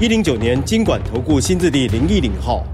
[0.00, 2.66] 一零九年金管投顾新字第零一零号。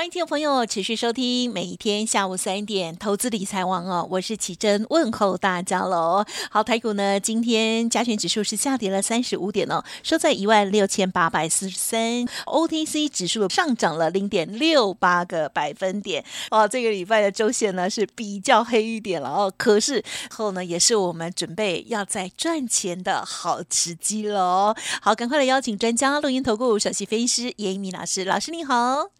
[0.00, 6.24] 欢迎听众朋友持续收听每一天下午三点投资理财网哦，我是奇珍问候大家喽。
[6.50, 12.24] 好，台股呢今天加权指数是下跌了三十五点哦，收在一万六千八百四十三。
[12.46, 16.66] OTC 指数上涨了零点六八个百分点哦。
[16.66, 24.74] 这个礼拜的周线呢是比较黑一点了哦，可是后呢也是我们准备要再赚钱的好时机喽。
[25.02, 29.19] 好，赶快来邀请专家录音投顾首席分析师严一鸣老师，老师你好。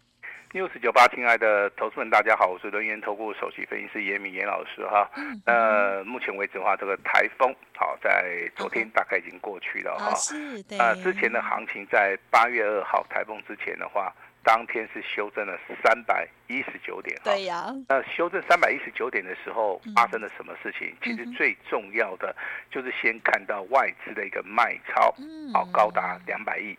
[0.53, 5.09] News 九八，亲爱的投资们，大家好，我是轮源投顾首席分析师严一民严老师哈。
[5.45, 10.13] 呃，目前为止的话，这个台风好在昨天大概已经过去了哈。
[10.15, 10.77] 是的。
[10.77, 14.13] 呃，之前的行情在八月二号台风之前的话，
[14.43, 17.17] 当天是修正了三百一十九点。
[17.23, 17.73] 对呀。
[17.87, 20.93] 那修正三百一十九点的时候，发生了什么事情？
[21.01, 22.35] 其实最重要的
[22.69, 25.15] 就是先看到外资的一个卖超，
[25.53, 26.77] 好高达两百亿。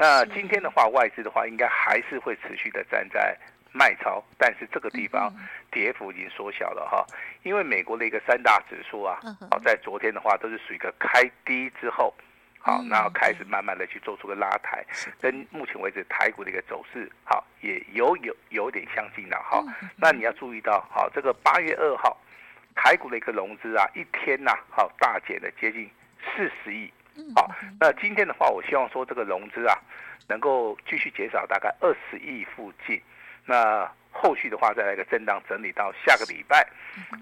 [0.00, 3.36] 那今天的话，外资的话应该还是会持续的站在
[3.70, 5.30] 卖超，但是这个地方
[5.70, 7.04] 跌幅已经缩小了哈，
[7.42, 12.14] 因为美国的一个三大指数啊，好在昨天的话都是属于一个开低之后，
[12.60, 14.82] 好，然后开始慢慢的去做出个拉抬，
[15.20, 19.62] 跟目前为止台股的一个走势，好也有有有点相近的哈。
[19.98, 22.16] 那你要注意到，好这个八月二号
[22.74, 25.90] 台股的一个融资啊，一天呐，好大减了接近
[26.24, 26.90] 四十亿。
[27.34, 29.76] 好，那今天的话，我希望说这个融资啊，
[30.28, 33.00] 能够继续减少大概二十亿附近。
[33.46, 36.66] 那后续的话，再来一个震荡整理到下个礼拜。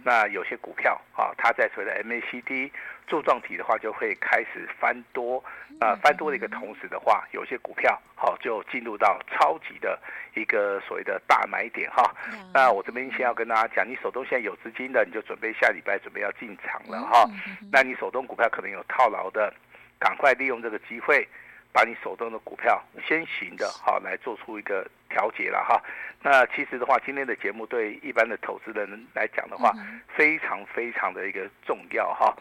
[0.02, 2.70] 那有些股票啊，它在所谓的 MACD
[3.06, 5.42] 柱状体的话，就会开始翻多。
[5.80, 9.98] 啊，翻多的一个同时的话，有些股票好就进入到超级的
[10.34, 12.12] 一个所谓的大买点哈。
[12.52, 17.30] 那我这边先要跟大家讲，你手中现在有资金的，你就准备下礼拜准备要进场了哈。
[17.70, 19.54] 那你手中股票可能有套牢的。
[19.98, 21.26] 赶快利用这个机会，
[21.72, 25.82] 把你手中的股票先行的哈来做出一个调节了哈。
[26.22, 29.72] 那其实的话，今天的节目对一般的投资人来讲的话，
[30.16, 32.34] 非常非常的一个重要哈。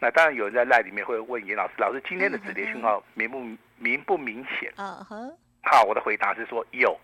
[0.00, 3.44] 那当然有人在赖里面会问严老师，老师今天的止跌讯号明不
[3.76, 4.72] 明不明显？
[4.76, 5.06] 啊
[5.62, 6.98] 好，我的回答是说有，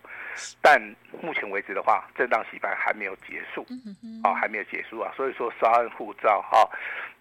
[0.61, 0.81] 但
[1.21, 3.65] 目前为止的话，震荡洗盘还没有结束，
[4.23, 6.69] 啊，还没有结束啊，所以说稍安勿躁哈。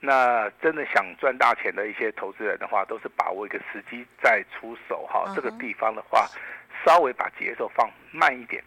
[0.00, 5.32] 那真的想赚大钱的一些投资人的话，都是把握一个时机再出手哈。
[5.34, 6.28] 这个地方的话，
[6.84, 8.62] 稍微把节奏放慢一点，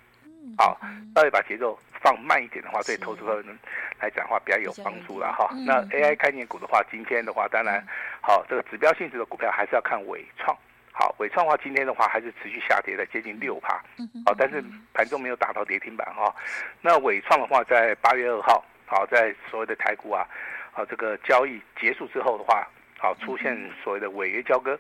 [0.58, 0.80] 好，
[1.16, 3.60] 稍微把节奏放慢一点的话，对投资人
[4.00, 5.50] 来讲的话比较有帮助了哈。
[5.66, 7.86] 那 AI 概念股的话，今天的话，当然
[8.22, 10.58] 好，这个指标性质的股票还是要看伟创。
[11.00, 13.82] 好，伟创的话，今天的话还是持续下跌的，接近六趴。
[14.26, 14.62] 好，但是
[14.94, 16.36] 盘中没有打到跌停板哈。
[16.82, 20.28] 那伟创的话，在八月二号，好，在所谓的台股啊，
[20.74, 22.68] 好，这个交易结束之后的话，
[22.98, 24.78] 好，出现所谓的违约交割。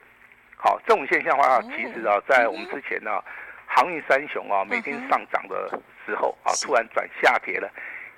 [0.57, 3.23] 好，这种现象的话，其实啊，在我们之前呢，
[3.65, 5.69] 航运三雄啊，每天上涨的
[6.05, 7.71] 时候啊，突然转下跌了，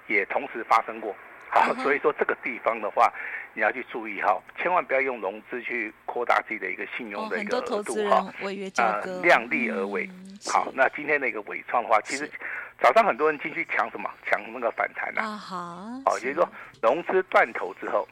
[0.07, 1.16] 也同时发生过。
[1.51, 3.13] 好，所以说这个地方的话，
[3.53, 8.17] 你要去注意哈，千万不要用融资去扩大自己的一个信用的一个额度哈。
[8.83, 10.09] 啊，量力而为。
[10.51, 12.29] 好，那今天的一个尾创的话，其实
[12.81, 14.09] 早上很多人进去抢什么？
[14.25, 15.22] 抢那个反弹呐。
[15.22, 15.55] 啊哈。
[16.05, 16.49] 哦，也就是说
[16.81, 18.05] 融资断头之后，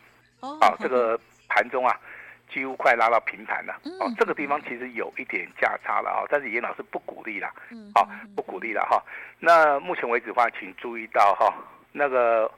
[0.61, 1.99] 啊，这个盘中啊，
[2.53, 3.77] 几乎快拉到平盘了。
[3.99, 7.51] 哦，这个地方其实有一点价差了啊，但是严老师不鼓励啦。
[7.69, 7.91] 嗯。
[7.93, 9.03] 好，不鼓励了哈。
[9.39, 11.53] 那目前为止的话，请注意到哈。
[11.91, 12.49] 那个，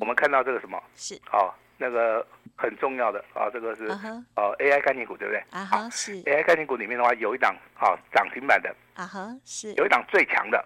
[0.00, 0.80] 我们看到这个什么？
[0.94, 2.24] 是哦，那个
[2.56, 3.86] 很重要的啊，这个是
[4.34, 5.44] 呃 AI 概念股，对不对？
[5.50, 6.22] 啊哈，是。
[6.24, 9.72] AI 概念股里面的话，有一档啊涨停板的啊哈，是。
[9.74, 10.64] 有一档最强的，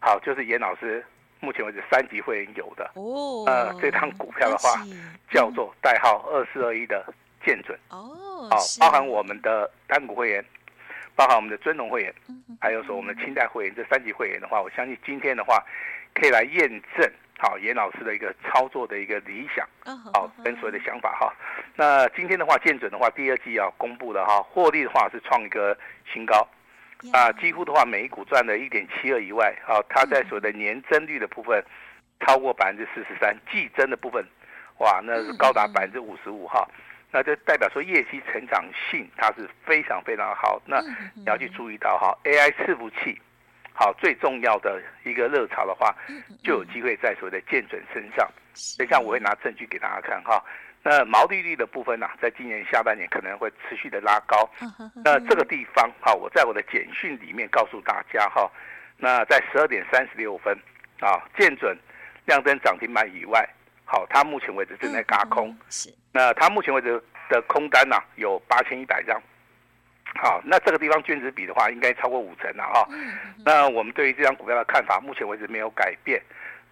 [0.00, 1.04] 好，就是严老师
[1.40, 4.82] 目前为止三级会员有的哦，呃，这档股票的话
[5.30, 7.04] 叫做代号二四二一的
[7.44, 10.44] 建准哦，好，包含我们的单股会员，
[11.14, 12.14] 包含我们的尊龙会员，
[12.60, 15.62] 还有说我们的清代会员这三级会员的话，我相信今天的话
[16.14, 17.12] 可以来验证。
[17.38, 19.66] 好，严老师的一个操作的一个理想，
[20.12, 21.32] 好，跟所有的想法哈。
[21.76, 25.78] 那今天的话，建准的话，第二季要公布的哈，获利的话是创一个
[26.12, 26.46] 新高，
[27.12, 31.64] 啊，几乎的话每一股赚了一点七二以外，好，它在所谓的年增率的部分
[32.26, 34.24] 超过百分之四十三，季增的部分，
[34.78, 36.68] 哇，那是高达百分之五十五哈。
[37.10, 40.60] 那就代表说业绩成长性它是非常非常好。
[40.66, 40.78] 那
[41.14, 43.18] 你要去注意到哈，AI 伺服器，
[43.78, 45.94] 好最重要的一个热潮的话，
[46.42, 48.28] 就有机会在所谓的见准身上。
[48.76, 50.42] 等一下我会拿证据给大家看哈。
[50.82, 54.50] 那毛利率的部分呢、啊，在今年下半年可能会持续的拉高。
[55.04, 58.50] 那这个地方哈，我在我的简讯里面告诉大家哈，
[58.96, 60.52] 那在十二点三十六分
[60.98, 61.78] 啊，见准
[62.26, 63.48] 亮灯涨停板以外，
[63.84, 65.56] 好，它目前为止正在轧空。
[65.70, 65.88] 是。
[66.12, 69.22] 那它目前为止的空单呢、啊，有八千一百张。
[70.14, 72.88] 好，那这个地方均值比的话，应该超过五成了哈。
[73.44, 76.20] 那我们对于这张股票的看法，目前为止没有改变。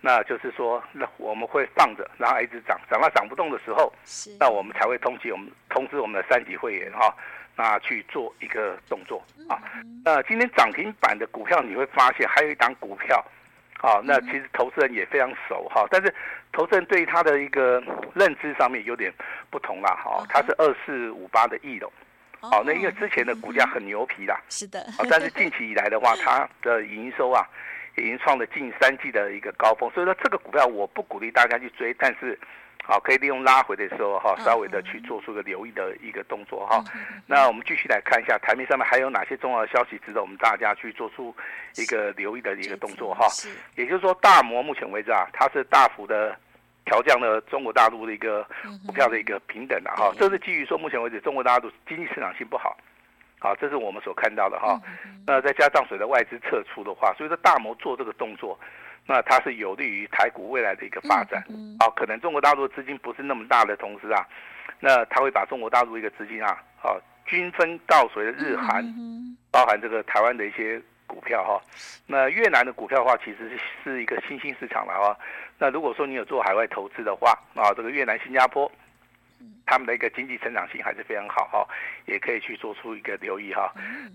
[0.03, 3.93] 那就是说，那我们会放着，然后一直涨，涨到涨不动的时候，
[4.39, 7.13] 那我们才会通知我们通知我们的三级会员哈，
[7.57, 9.59] 那去做一个动作啊。
[10.05, 13.25] 那今天涨停板的股票，你会发现还有一档股票，
[13.81, 16.15] 啊，那其实投资人也非常熟哈，但是
[16.53, 17.83] 投资人对于他的一个
[18.15, 19.13] 认知上面有点
[19.51, 21.91] 不同啦哈，它是二四五八的义隆，
[22.41, 27.47] 好，那因为之前的股价很牛皮啦，是的，但是近期以来的话， 它的营收啊。
[27.99, 32.39] 已经创了近三季的一个高峰，所以说这个股票我不鼓励大家去追，但是，
[32.85, 36.85] 好可以利用拉回的时候哈，稍微的去做出个留意的一个动作哈。
[37.27, 41.35] 那我们继续来看一下台面上面还有哪些重要的消息值得我们大家去做出
[41.77, 43.29] 一个留意的一个动作哈。
[43.77, 46.39] 也就是说，大摩目前为止啊，它是大幅的
[46.87, 48.43] 调降了中国大陆的一个
[48.87, 52.75] 股票的一个平等的哈，这是基于说目前为止中国大陆经济市场性不好。
[53.39, 54.81] 好，这是我们所看到的哈。
[55.27, 58.59] 那再加上随着外资撤出的话，所以说大摩做这个动作，
[59.07, 61.45] 那它是有利于台股未来的一个发展。
[61.79, 64.27] 好，可能中国大陆的资金不是那么大的同时啊，
[64.81, 66.51] 那他会把中国大陆一个资金啊，
[66.83, 66.97] 啊
[67.27, 68.83] 均分到所谓的日韩，
[69.51, 71.61] 包含这个台湾的一些股票哈。
[72.07, 75.19] 那越南的股票的话，其实是是一个新兴市场了哈。
[75.59, 78.71] 那如果说你有做海外投资的话啊，这个越南、新加坡。
[79.69, 81.69] 他们的一个经济成长性还是非常好哈，
[82.07, 83.73] 也可以去做出一个留意哈。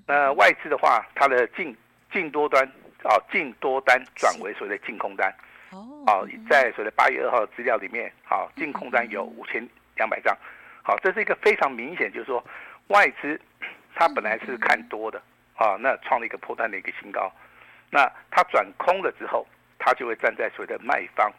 [0.08, 1.76] 那外资的话，它的净
[2.10, 2.66] 净多端
[3.04, 5.30] 啊，净多单转为所谓的净空单。
[5.72, 6.26] 哦。
[6.50, 9.62] 在所谓的八月二号的资料里面，好，净空单有五千
[9.98, 10.36] 两百张。
[10.84, 12.42] 好，这是一个非常明显，就是说
[12.88, 13.40] 外资
[13.94, 15.22] 它本来是看多的
[15.62, 17.31] 啊，那创了一个破单的一个新高。
[17.90, 19.46] 那它转空了之后，
[19.78, 21.31] 它就会站在所谓的卖方。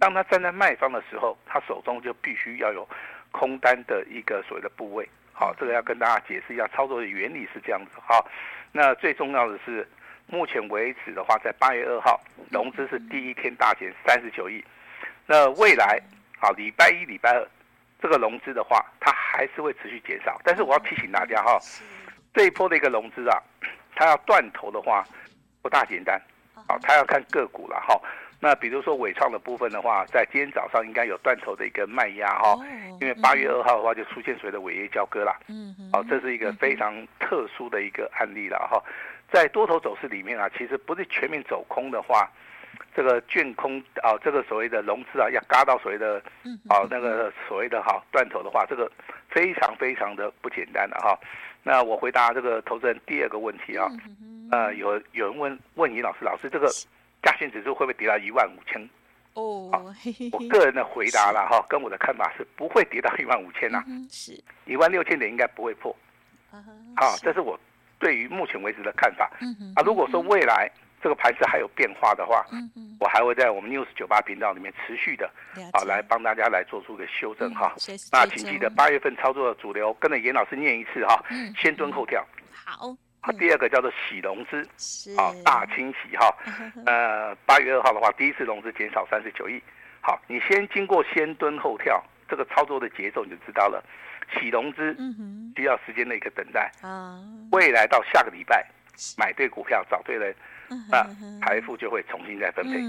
[0.00, 2.88] 当它站在卖方的时候，它手中就必须要有。
[3.32, 8.26] 空单的一个所谓的部位，好，这个要跟大家解释一下操作的原理是这样子，好，
[8.72, 9.88] 那最重要的是，
[10.26, 12.20] 目前为止的话，在八月二号
[12.50, 14.64] 融资是第一天大减三十九亿，
[15.26, 16.00] 那未来
[16.40, 17.48] 好礼拜一、礼拜二
[18.02, 21.56] 这个融资的话，它还是会持续减少，但是我要提醒大家哈，
[22.32, 23.36] 这一波的一个融资啊，
[23.94, 25.04] 它要断头的话
[25.62, 26.20] 不大简单，
[26.68, 28.00] 好，它要看个股了哈。
[28.42, 32.56] 那比如说伟创的部分的话，在今天早上应该有断头的一个卖压哈，
[32.98, 38.82] 因为八月二号的话就出现所谓的违约交割了，嗯，哦，这是一个非常特殊的一个案例了哈，
[39.30, 42.30] 在多头走势里面啊，其实不是全面走空的话，
[42.96, 46.16] 这个券空啊，这个所谓的融资啊，要嘎到所谓的，
[46.70, 48.90] 啊那个所谓的哈断头的话，这个
[49.28, 51.14] 非常非常的不简单的哈。
[51.62, 53.86] 那我回答这个投资人第二个问题啊，
[54.50, 56.70] 呃，有有人问问尹老师，老师这个。
[57.22, 58.82] 加权指数会不会跌到一万五千？
[59.34, 59.70] 哦，
[60.32, 65.94] 我个人的回答了哈，跟我的看法是不会跌到一万五千呐，是一万六千点应该不会破。
[66.96, 67.60] 好，这是我
[67.98, 69.30] 对于目前为止的看法。
[69.76, 70.70] 啊，如果说未来
[71.02, 72.44] 这个盘势还有变化的话，
[73.00, 75.30] 我还会在我们 News 九八频道里面持续的
[75.72, 77.74] 啊来帮大家来做出个修正哈。
[78.12, 81.24] 那请记得八月份操作的主流，跟着严老师念一次哈，
[81.56, 82.24] 先蹲后跳。
[82.52, 82.94] 好。
[83.20, 84.66] 啊，第二个叫做洗融资，
[85.18, 86.34] 啊，大清洗哈，
[86.86, 89.62] 呃，八月二号的话，第一次融资减少三十九亿。
[90.00, 93.84] 好，你先经过先蹲后跳这个操作的节奏，你就知道了。
[94.32, 94.96] 洗融资
[95.54, 97.20] 需要时间的一个等待啊，
[97.52, 98.66] 未来到下个礼拜
[99.16, 100.34] 买对股票找对人，
[100.88, 101.06] 那
[101.40, 102.80] 财富就会重新再分配。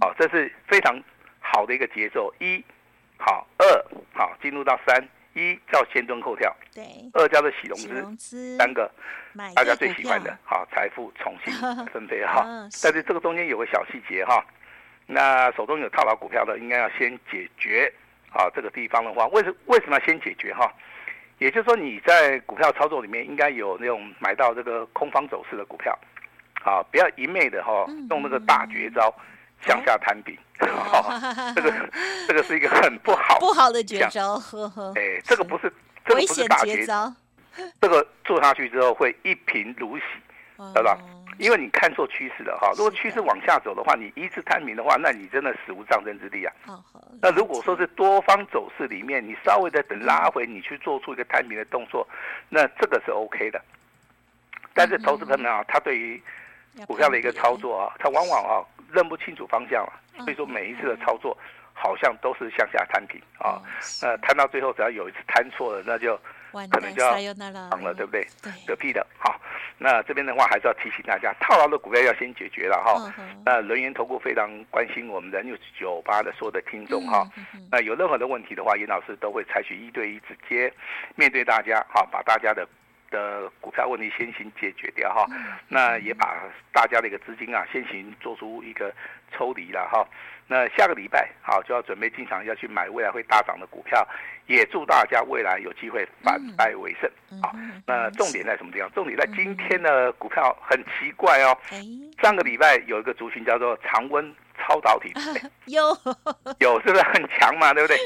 [0.00, 1.00] 好，这是非常
[1.40, 2.32] 好的一个节奏。
[2.38, 2.64] 一，
[3.18, 3.66] 好，二，
[4.14, 5.08] 好，进入到三。
[5.34, 8.90] 一叫先蹲后跳，对；二叫做洗融资，三个
[9.54, 11.54] 大家最喜欢的，好，财富重新
[11.92, 12.44] 分配哈。
[12.82, 14.44] 但是这个中间有个小细节哈，
[15.06, 17.92] 那手中有套牢股票的，应该要先解决
[18.32, 18.50] 啊。
[18.52, 20.74] 这个地方的话，为什为什么要先解决哈？
[21.38, 25.96] 也就是说你在股票操作里面应该有那种买到这个空方走势的股票，
[26.64, 29.14] 啊，不要一昧的哈用那个大绝招。
[29.66, 31.20] 向下摊平，哦，
[31.56, 31.90] 这个
[32.28, 34.92] 这个是一个很不好不好的绝招，呵呵。
[34.94, 35.62] 哎，这个不是
[36.06, 37.12] 这个不是大绝招，
[37.82, 40.04] 这个做下去之后会一贫如洗，
[40.58, 40.96] 知道吧？
[41.38, 42.70] 因为你看错趋势了哈。
[42.76, 46.52] 如果趋势往下走的话，你一次探明的话，那你真的死无葬身之地啊。
[47.22, 52.06] 那如果说是多方走势里面，你稍微的等拉回，你去做出一个探明的动作，
[52.48, 53.60] 那这个是 OK 的。
[54.74, 56.22] 但是投资朋友们啊，他对于
[56.86, 59.92] 股票的一个操作啊，他往往啊认不清楚方向啊，
[60.24, 61.36] 所以说每一次的操作
[61.72, 63.62] 好像都是向下摊平啊。
[64.02, 66.18] 呃，摊到最后只要有一次摊错了，那就。
[66.50, 68.26] 可能就要涨了，对不对？
[68.42, 69.06] 对，嗝屁的。
[69.18, 69.38] 好，
[69.78, 73.14] 那这边的话还是要提醒大家，套牢的股票要先解决了哈。
[73.46, 77.24] 那人员投顾非常关心我们的六九八的所有的听众哈。
[77.70, 80.72] 那有任何的问题的话，严老师都会采取一对一直接
[81.14, 82.66] 面对大家，哈，把大家的
[83.10, 85.26] 的股票问题先行解决掉哈。
[85.68, 88.92] 那也把大家的一个资金啊，先行做出一个
[89.32, 90.06] 抽离了哈。
[90.50, 94.06] 那下个礼拜好就要准备进场要去买未来会大涨的股票，
[94.46, 97.10] 也祝大家未来有机会反败为胜。
[97.42, 97.54] 好，
[97.86, 98.90] 那重点在什么地方？
[98.92, 101.56] 重点在今天的股票很奇怪哦。
[102.22, 105.12] 上个礼拜有一个族群叫做常温超导体，
[105.66, 105.88] 有
[106.60, 107.74] 有是不是很强嘛？
[107.74, 107.98] 对不对？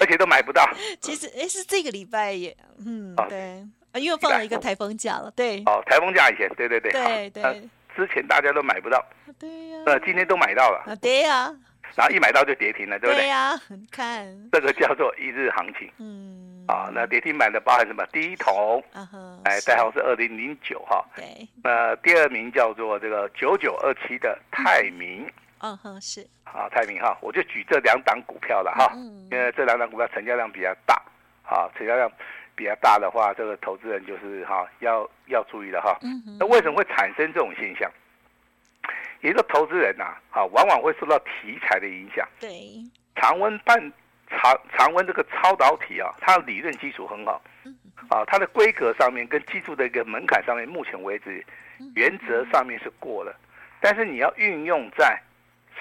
[0.00, 0.66] 而且都买不到。
[1.00, 3.62] 其实哎，是这个礼拜也嗯对，
[3.94, 5.30] 因为放了一个台风假了。
[5.34, 5.62] 对。
[5.66, 7.68] 哦，台风假以前，对对对对对。
[7.96, 9.00] 之前大家都买不到，
[9.38, 11.54] 对呀，呃，今天都买到了，啊对呀，
[11.94, 13.22] 然后一买到就跌停了，对不对？
[13.22, 13.54] 对呀，
[13.92, 14.26] 看。
[14.50, 18.04] 这个叫做一日行情，嗯，啊，那跌停板的包含什么？
[18.06, 18.82] 第一桶，
[19.44, 25.24] 哎，代号是二零零九哈，对，那第二名叫做这个九九二七的泰明，
[25.58, 25.76] 嗯。
[25.76, 28.92] 哼，是，啊，泰明哈，我就举这两档股票了哈，
[29.30, 31.00] 因为这两档股票成交量比较大，
[31.44, 32.10] 啊，成交量。
[32.54, 35.98] 比较大的话，这个投资人就是哈要要注意了哈。
[36.38, 37.90] 那为什么会产生这种现象？
[39.20, 42.28] 一个投资人呐，哈，往往会受到题材的影响。
[42.38, 42.50] 对，
[43.16, 43.78] 常温半
[44.28, 47.42] 常常温这个超导体啊，它的理论基础很好，
[48.08, 51.44] 啊，它的规格上面跟技术的一个门槛上面，目前为止
[51.96, 53.34] 原则上面是过了，
[53.80, 55.18] 但是你要运用在。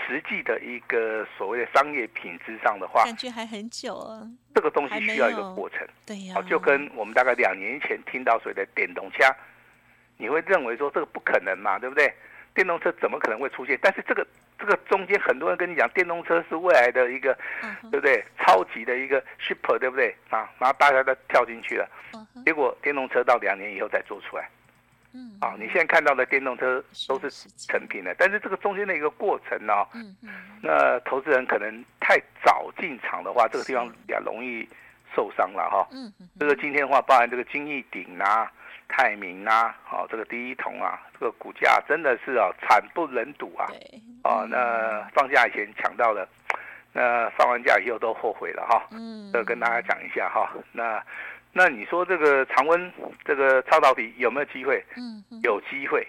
[0.05, 4.27] 实际的一个所谓的商业品质上的话，感觉还很久啊。
[4.53, 6.41] 这个东西需要一个过程，对呀。
[6.49, 9.23] 就跟我们大概两年前听到所谓的电动车，
[10.17, 12.13] 你会认为说这个不可能嘛，对不对？
[12.53, 13.79] 电动车怎么可能会出现？
[13.81, 14.25] 但是这个
[14.59, 17.35] 这个中间很多人跟你讲，电动车是未来的一个，
[17.89, 18.23] 对不对？
[18.37, 20.15] 超级的一个 super，对不对？
[20.29, 21.89] 啊，然后大家都跳进去了，
[22.45, 24.47] 结果电动车到两年以后再做出来。
[25.15, 30.29] 嗯，啊，你现在看到的电动车都是成品的，但是这个中间的一个过程呢，嗯嗯，
[30.61, 34.67] 那投资人可能太早进场的话，这个地方比较容易
[35.15, 35.87] 受伤了哈。
[35.91, 38.51] 嗯嗯，这个今天的话，包含这个金逸鼎啊、
[38.87, 43.67] 泰明啊，好，这个第一桶啊，这个股价真的是啊惨不忍睹啊。
[43.67, 46.27] 对，啊，那放假以前抢到了，
[46.91, 48.87] 那放完假以后都后悔了哈。
[48.89, 50.99] 嗯，这个跟大家讲一下哈，那。
[51.55, 52.91] 那你说这个常温
[53.23, 54.83] 这个超导体有没有机会？
[54.97, 56.05] 嗯，有机会，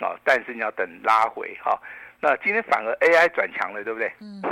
[0.00, 1.78] 啊，但是你要等拉回哈。
[2.18, 4.10] 那今天反而 AI 转强了，对不对？
[4.20, 4.42] 嗯，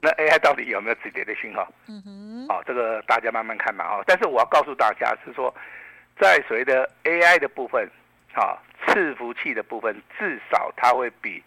[0.00, 1.72] 那 AI 到底有没有止跌的讯号？
[1.88, 4.02] 嗯哼，好，这个大家慢慢看嘛哈。
[4.06, 5.54] 但是我要告诉大家是说，
[6.18, 7.88] 在所谓的 AI 的部分，
[8.34, 11.40] 啊，伺服器的部分，至少它会比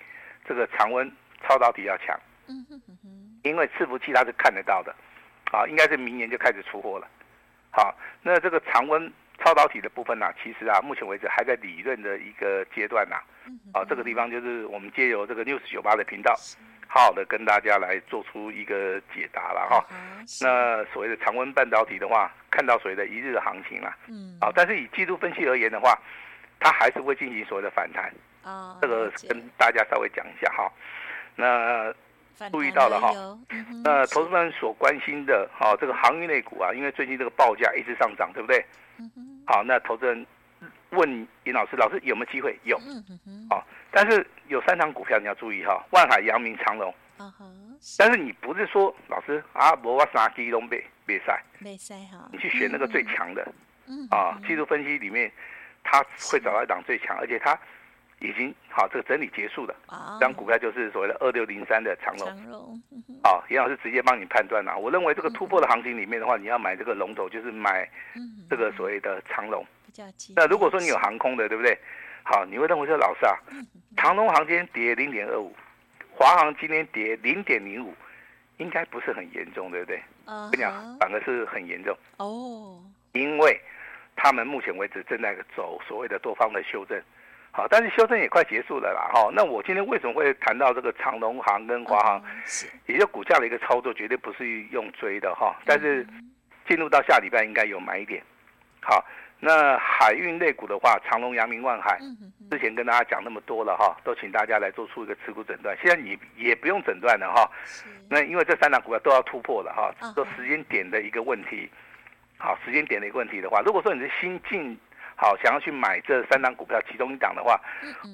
[0.48, 1.12] 这个常温
[1.44, 2.18] 超导体要强。
[2.48, 4.96] 嗯哼哼，因为伺服器它是看得到的，
[5.52, 7.08] 啊，应该是明年就开始出货了。
[7.72, 13.16] 好，那这个常温超导体的部分呢、啊，其实啊，目前为止还在理论的一个阶段呐、
[13.74, 13.82] 啊。
[13.82, 16.36] 啊，这个地方就是我们借由这个 News 九八的频道，
[16.88, 19.86] 好好的跟大家来做出一个解答了哈。
[20.42, 23.96] 那所谓的常温半导体的话，看到所谓的一日的行情啦。
[24.08, 24.38] 嗯。
[24.42, 25.98] 啊，但是以季度分析而言的话，
[26.60, 28.12] 它还是会进行所谓的反弹。
[28.44, 28.78] 啊。
[28.82, 30.72] 这个跟大家稍微讲一下哈。
[31.36, 31.94] 那。
[32.52, 33.12] 注意到了哈，
[33.84, 38.64] 那投资们所关心的哈，这个航运类股啊，因为最近这个报价一直上涨，对不对？
[39.46, 40.26] 好，那投资人
[40.92, 42.58] 问尹老师，老师有没有机会？
[42.64, 42.80] 有，
[43.50, 46.94] 好，但是有三档股票你要注意哈，万海、阳明、长隆。
[47.98, 53.52] 但是你不是说老师啊，我我三只都别别赛，别赛哈，你去选那个最强的，
[54.12, 55.32] 啊，技术分析里面
[55.84, 57.60] 他会找到一档最强，而且他。
[58.20, 59.76] 已经好，这个整理结束了。
[59.88, 62.28] 啊，这张股票就是所谓的二六零三的长龙。
[62.28, 62.82] 长荣，
[63.24, 64.78] 好，严老师直接帮你判断了。
[64.78, 67.90] 我认为这个突破的行情里面的话，你要买这个龙头，就是买
[68.50, 69.66] 这个所谓的长龙。
[70.36, 71.78] 那如果说你有航空的，对不对？
[72.24, 73.36] 好，你会认为说老师啊，
[73.98, 75.54] 长龙航今天跌零点二五，
[76.12, 77.94] 华航今天跌零点零五，
[78.58, 80.02] 应该不是很严重，对不对？
[80.26, 81.98] 我跟你讲，反而是很严重。
[82.18, 82.80] 哦，
[83.14, 83.60] 因为
[84.16, 87.02] 他们目前为止正在走所谓的多方的修正。
[87.52, 89.30] 好，但是修正也快结束了啦，哈。
[89.34, 92.24] 那我今天为什么会谈到这个长隆行跟华航？
[92.46, 95.56] 是，也就股价的一个操作，绝对不是用追的哈。
[95.66, 96.06] 但是
[96.68, 98.24] 进入到下礼拜应该有买一点。
[98.82, 99.04] 好，
[99.40, 102.00] 那海运类股的话，长隆、阳明、万海，
[102.52, 105.76] 之前跟大家讲那么多了哈，都请大家来做出一个持股诊断。
[105.82, 107.50] 现在你也不用诊断了哈，
[108.10, 111.70] 那因为这三档股票都要突破了哈，都时间点的一个问题。
[112.38, 114.80] 好，时间点的一个问题的话，如果说你是新进，
[115.22, 117.60] 好想要去买这三档股票其中一档的话，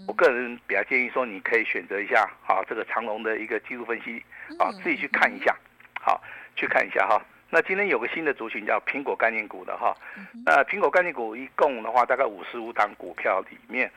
[0.08, 4.24] 我个人比较建议说，你可以选择一下好这个长荣的一个技术分析，
[4.58, 5.56] 好自己去看一下，
[6.02, 6.20] 好
[6.56, 7.22] 去看一下哈。
[7.52, 9.96] 那今天有个新的族群叫苹果概念股的哈，
[10.44, 13.90] 那苹果概念股一共的话大概五十五档股票里面，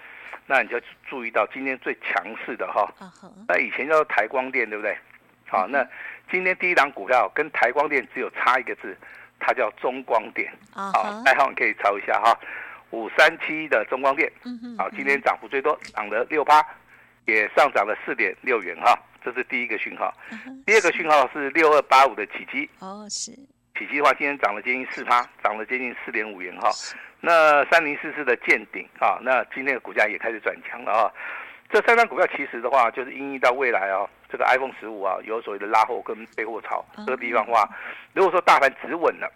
[0.46, 2.86] 那你就注意到今天最强势的哈，
[3.48, 4.94] 那以前叫做台光电对不对？
[5.48, 5.82] 好，那
[6.30, 8.94] 今天第一档股票跟台光电只有差一个字，
[9.40, 12.38] 它叫中光电，好，代号你可以抄一下哈，
[12.90, 14.30] 五三七的中光电，
[14.76, 16.64] 好，今天涨幅最多，涨了六趴，
[17.26, 18.98] 也上涨了四点六元哈。
[19.22, 20.14] 这是第一个讯号，
[20.64, 23.32] 第二个讯号是六二八五的起基哦，是
[23.76, 26.70] 启基的话，今天涨了接近四趴，涨了接近四点五元哈。
[27.20, 31.12] 那三零四四的健鼎啊，那今天的股价也开始转强了啊。
[31.68, 37.68] 这三张股票其实的话，就是因应到未来啊，这个 iPhone 十五啊，有所谓的拉货跟备货潮这个地方的话，
[38.14, 39.30] 如果说大盘止稳了，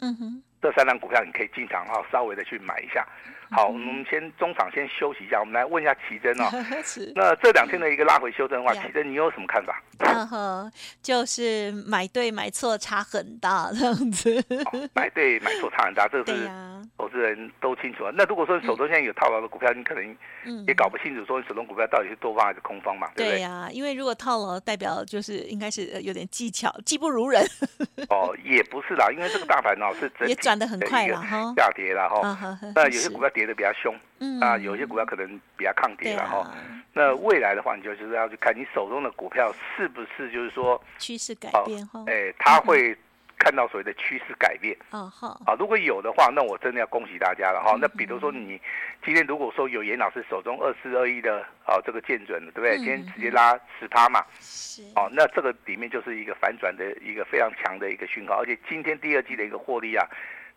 [0.00, 0.42] 嗯哼。
[0.60, 3.06] 这三档股票你可以进场哈，稍微的去买一下。
[3.50, 6.44] 好，我们先中场先休息一下，我们来问一下奇珍哦。
[7.14, 9.82] 那这两天的一个拉回修正的话，奇珍你有什么看法？
[9.98, 14.42] 嗯哼，就是买对买错差很大这样子。
[14.94, 16.48] 买对买错差很大，这个是
[16.96, 18.10] 投资人都清楚啊。
[18.14, 20.16] 那如果说手中现在有套牢的股票，你可能
[20.66, 23.38] 也搞不清楚说你手中股票到底是多方还是空方嘛，对不对？
[23.38, 27.44] 对呀，因为如果套牢代表就是应该是有点技巧，技不如人。
[28.08, 30.34] 哦，也不是啦，因为这个大盘哦是整体。
[30.40, 32.58] 涨得很快了哈，下跌了哈。
[32.74, 36.50] 那有些股票跌得比较凶，嗯啊，有些股票可能比较抗跌了哈。
[36.92, 42.04] 那未来的话，你就是要去看你手中的股票是不是就是说趋势改变哈。
[42.06, 42.96] 哎，它会。
[43.42, 47.74] 看到所谓的趋势改变，哦好，啊如果有的话，那我真的要恭喜大家了哈。
[47.80, 48.60] 那比如说你
[49.02, 52.76] 今天如果说有严老师手中二四二一的啊这个见准对不对？
[52.76, 60.06] 今天直接拉十趴嘛，是哦，那这个里面就是一个反转的一个非常强的一个讯号，而且今天第二季的一个获利啊。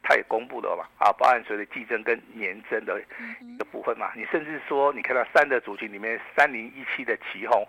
[0.05, 3.01] 它也公布了嘛，啊，包含所谓的季增跟年增的
[3.39, 7.65] 一个部分嘛，你甚至说你看到三的族群里面，三零一七的奇鋐，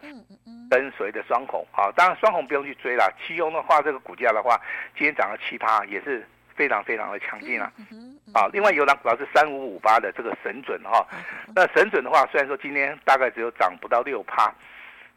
[0.68, 4.60] 跟随的双红，啊，当然双红不用去追了，奇鋐的话，这个股价的话，
[4.96, 7.72] 今天涨了七趴，也是非常非常的强劲啊，
[8.34, 11.06] 啊，另外有档股票是三五五八的这个神准哈，
[11.54, 14.52] 那神准的话，虽然说今天大概只有涨不到六趴，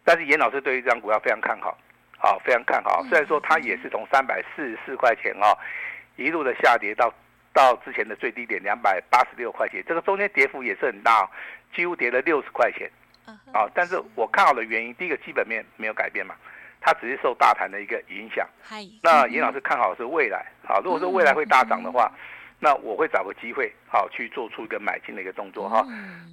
[0.03, 1.75] 但是严老师对于这张股票非常看好，
[2.19, 5.57] 啊，非常看好，虽然说它也是从三百四十四块钱啊。
[6.17, 7.13] 一路的下跌到
[7.53, 11.27] 到之前的最低点两百八十六块钱，这个中间跌幅也是很大，
[11.73, 12.91] 几乎跌了六十块钱。
[13.51, 16.33] 啊，但是我看好的原因，第一个基本面没有改变嘛，
[16.79, 18.47] 它只是受大盘的一个影响。
[19.01, 22.09] 那严老师看好的是未来，好，如果说未来会大涨的话，
[22.59, 25.85] 那我会找个机会，好去做出一个买进的一个动作哈。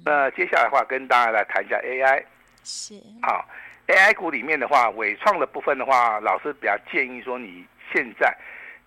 [0.05, 2.23] 那接下来的话，跟大家来谈一下 AI。
[2.63, 2.95] 是。
[3.21, 3.45] 好
[3.87, 8.33] ，AI 股里面的话，伟创的部分的话，老师比较建议说，你现在。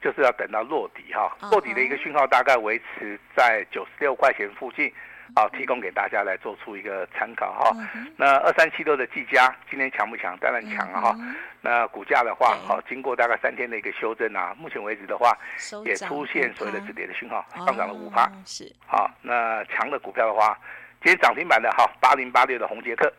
[0.00, 4.92] 就是要等到落底哈，落底的一个讯号大概维持在九十六块钱附近，
[5.34, 7.76] 好，提供给大家来做出一个参考哈。
[8.16, 10.36] 那二三七六的技嘉今天强不强？
[10.40, 11.16] 当然强哈。
[11.60, 15.36] 那股价的话，好，经过大概三天的一个修正啊，目前为止的话，
[15.84, 18.30] 也出现所谓的止跌的讯号，上涨了五趴。
[18.46, 18.72] 是。
[18.86, 20.56] 好，那强的股票的话，
[21.02, 23.12] 今天涨停板的哈，八零八六的红杰克，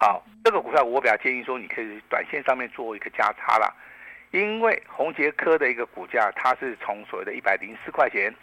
[0.00, 3.70] 好，这个股票我比较建议说，你可以短线上面做一个加差啦。
[4.32, 8.34] 因为宏杰科的一个股价，它是从所谓的一百零四块钱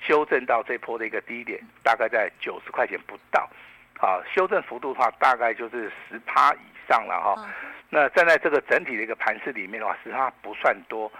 [0.00, 3.48] 修正到这波的一个低点，大概在九十块钱不到，
[3.98, 7.54] 啊，修正幅度的话，大概就是十趴以上了哈。
[7.90, 11.10] 那站在这个整体的一个盘势里面的话，十趴不算多，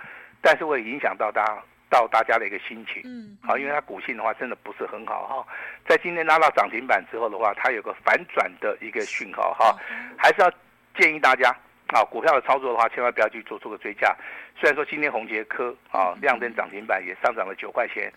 [0.41, 5.47] 但是会影响到大家到大家的一个心情，嗯，好，因为它股性的话真的不是很好哈。
[5.87, 9.77] 在今天拉到涨停板之后的话，它有个反转的一个讯号哈，
[10.17, 10.51] 还是要
[10.97, 11.55] 建议大家。
[11.89, 14.15] 啊，股票的操作的话，千万不要去做出个追加。
[14.59, 18.13] 虽然说今天宏杰科啊亮灯涨停板，也上涨了九块钱，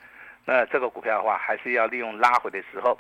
[0.46, 2.98] 那这个股票的话，还是要利用拉回的时候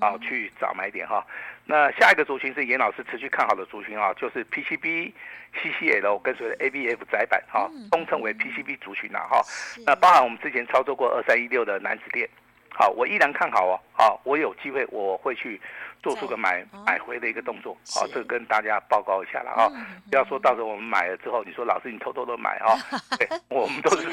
[0.00, 1.24] 啊去找买点哈。
[1.64, 5.12] 那下一个族群是严老师持续看好的族群啊，就是 PCB、
[5.54, 9.40] CCL 跟随的 ABF 窄板哈，通称为 PCB 族群呐哈。
[9.86, 12.28] 那包含我们之前操作过二三一六的南子店，
[12.70, 13.78] 好，我依然看好哦。
[13.92, 15.60] 好，我有机会我会去。
[16.02, 19.68] 做出个买买回的一个动作，好，这个跟大家报告一下了啊，
[20.10, 22.76] 不要说到时候我们买了之后，你说老师你偷偷的买啊，
[23.18, 24.08] 对，我们都是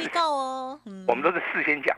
[1.07, 1.95] 我们都是事先讲。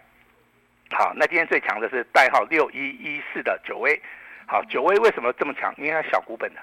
[0.91, 4.01] 好，那今天最强的是代号六一一四的九威，
[4.47, 5.73] 好，九威为什么这么强？
[5.77, 6.61] 因为它小股本的，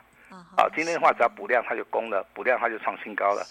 [0.56, 3.44] 好，今天的话只要补量它就攻了，补量它就创新高了。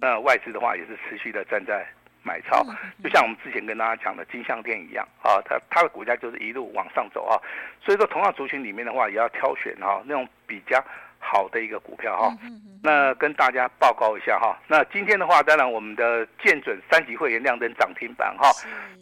[0.00, 1.86] 那外资的话也是持续的站在
[2.22, 2.62] 买超，
[3.02, 7.40] 就像我们之前跟大家讲的金项店一样啊，它它的股价就是一路往上走啊，
[7.82, 10.84] 所以说同样族群里面的话，也要挑选哈那种比较
[11.18, 12.36] 好的一个股票哈。
[12.82, 18.50] 那跟大家报告一下哈，那今天的话，当然我们的建准三级会员亮灯涨停板哈，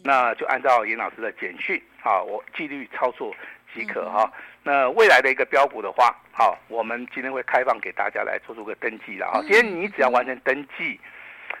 [0.03, 3.33] 那就按照严老师的简讯啊，我纪律操作
[3.73, 4.31] 即可哈。
[4.63, 9.39] 那未来的一个标股的话，好，我们今天会开放给大家来做出个登记的啊。
[9.43, 10.99] 今天你只要完成登记，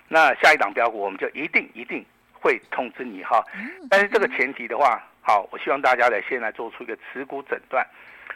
[0.09, 3.41] 那下一档标股我们就一定一定会通知你哈。
[3.89, 7.87] 但是这个前提的话，好，我希望大家来先来做出一个持股诊断，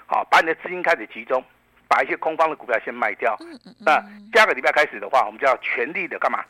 [0.05, 1.43] 好，把你的资金开始集中。
[1.85, 3.37] 把一些空方的股票先卖掉，
[3.85, 6.43] 那下个礼拜开始的话，我们就要全力的干嘛？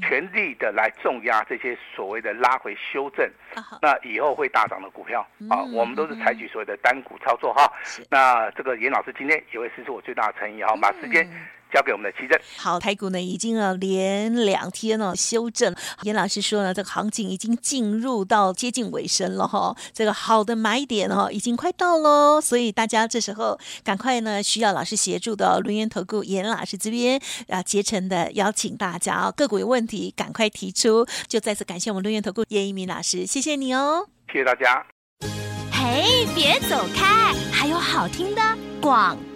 [0.00, 3.30] 全力的来重压这些所谓的拉回修正，
[3.82, 7.70] 那以后会大涨的股票啊，我们都是采取所谓的单股操作哈。
[8.10, 11.28] 那这个严老师今天也会释出我最大的诚意哈，把时间。
[11.76, 12.40] 交给我们的奇正。
[12.56, 15.74] 好，台股呢已经啊连两天哦修正。
[16.04, 34.86] 严老师说呢，这个行情已经进入到接近尾声了哈，这个好的买点哦已经快到喽，所以大家这时候赶快呢需要老师协助的轮源投顾严老师这边啊竭诚的邀请大家啊个股有问题赶快提出，就再次感谢我们轮源投顾严一鸣老师，谢谢你哦，谢谢大家。
[35.70, 38.40] 嘿，别走开，还有好听的
[38.80, 39.14] 广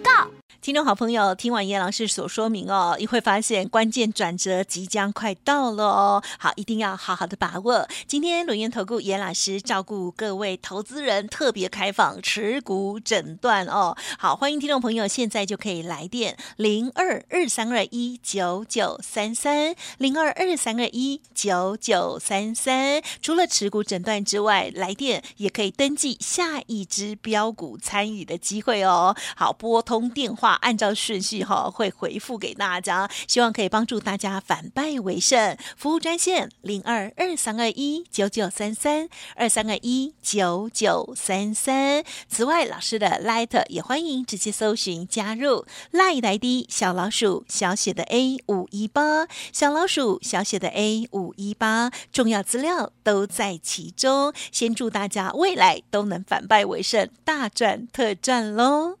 [0.61, 6.23] 听众好朋友，听完严老师所说明哦，你会发现关键转折即将快到了哦。
[6.37, 7.87] 好，一定要好好的把握。
[8.05, 13.97] 今天轮源投顾严老师照顾各位投资人，特别开放持股诊断哦。
[14.19, 23.01] 好，欢迎听众朋友现在就可以来电零二二三二一九九三三零二二三二一九九三三。
[23.19, 29.15] 除了持股诊断之外，来电也可以登记下一支标股参与的机会哦。
[29.35, 35.57] 好，拨通电话按照顺序哈，会回复给大家，希望可以帮助大家反败为胜。
[35.77, 42.03] 服务专线零二二三二一九九三三二三二一九九三三。
[42.27, 54.33] 此外，老师的 Light 也欢迎直接搜寻加入 Light ID 小老鼠小写的 A 五一八小老鼠小写的 A 五一八，重要资料都在其中。
[54.51, 59.00] 先祝大家未来都能反败为胜，大赚特赚喽！